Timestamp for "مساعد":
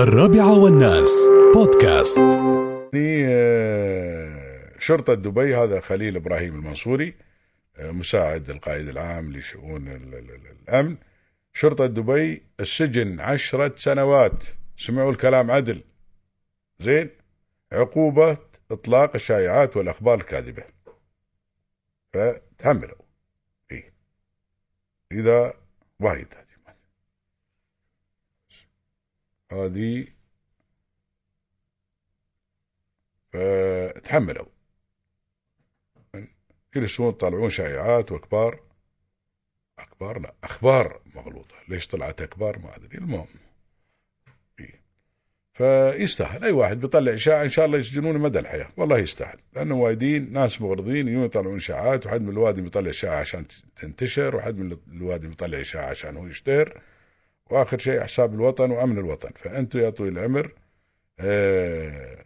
7.90-8.50